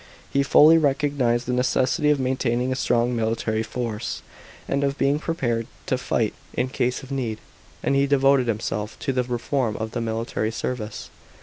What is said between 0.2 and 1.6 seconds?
He fully recognised the